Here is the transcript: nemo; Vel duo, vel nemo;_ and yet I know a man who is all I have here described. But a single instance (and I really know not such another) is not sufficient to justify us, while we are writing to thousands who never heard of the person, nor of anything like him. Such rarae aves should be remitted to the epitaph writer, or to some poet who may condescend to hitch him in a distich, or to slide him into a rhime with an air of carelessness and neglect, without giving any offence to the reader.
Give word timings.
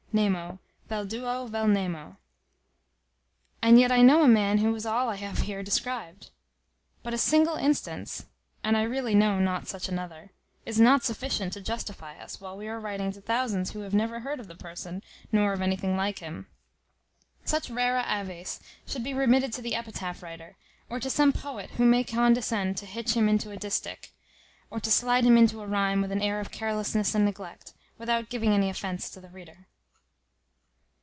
nemo; 0.13 0.59
Vel 0.89 1.05
duo, 1.05 1.45
vel 1.47 1.67
nemo;_ 1.69 2.17
and 3.61 3.79
yet 3.79 3.93
I 3.93 4.01
know 4.01 4.23
a 4.23 4.27
man 4.27 4.57
who 4.57 4.75
is 4.75 4.85
all 4.85 5.07
I 5.07 5.15
have 5.15 5.37
here 5.37 5.63
described. 5.63 6.31
But 7.01 7.13
a 7.13 7.17
single 7.17 7.55
instance 7.55 8.25
(and 8.61 8.75
I 8.75 8.83
really 8.83 9.15
know 9.15 9.39
not 9.39 9.69
such 9.69 9.87
another) 9.87 10.33
is 10.65 10.77
not 10.81 11.05
sufficient 11.05 11.53
to 11.53 11.61
justify 11.61 12.19
us, 12.19 12.41
while 12.41 12.57
we 12.57 12.67
are 12.67 12.77
writing 12.77 13.13
to 13.13 13.21
thousands 13.21 13.71
who 13.71 13.89
never 13.91 14.19
heard 14.19 14.41
of 14.41 14.47
the 14.49 14.55
person, 14.55 15.01
nor 15.31 15.53
of 15.53 15.61
anything 15.61 15.95
like 15.95 16.19
him. 16.19 16.47
Such 17.45 17.69
rarae 17.69 18.03
aves 18.05 18.59
should 18.85 19.05
be 19.05 19.13
remitted 19.13 19.53
to 19.53 19.61
the 19.61 19.75
epitaph 19.75 20.21
writer, 20.21 20.57
or 20.89 20.99
to 20.99 21.09
some 21.09 21.31
poet 21.31 21.69
who 21.77 21.85
may 21.85 22.03
condescend 22.03 22.75
to 22.79 22.85
hitch 22.85 23.13
him 23.13 23.29
in 23.29 23.35
a 23.35 23.55
distich, 23.55 24.09
or 24.69 24.81
to 24.81 24.91
slide 24.91 25.23
him 25.23 25.37
into 25.37 25.61
a 25.61 25.65
rhime 25.65 26.01
with 26.01 26.11
an 26.11 26.21
air 26.21 26.41
of 26.41 26.51
carelessness 26.51 27.15
and 27.15 27.23
neglect, 27.23 27.71
without 27.97 28.27
giving 28.27 28.51
any 28.51 28.69
offence 28.69 29.09
to 29.09 29.21
the 29.21 29.29
reader. 29.29 29.67